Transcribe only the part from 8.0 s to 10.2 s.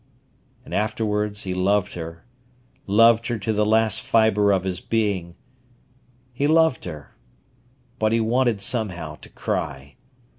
he wanted, somehow, to cry.